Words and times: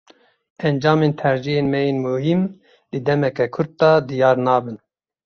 Encamên 0.67 1.11
tercîhên 1.21 1.65
me 1.71 1.79
yên 1.87 1.97
muhîm, 2.03 2.41
di 2.89 2.97
demeke 3.05 3.45
kurt 3.53 3.71
de 3.79 3.91
diyar 4.07 4.37
nabin. 4.45 4.77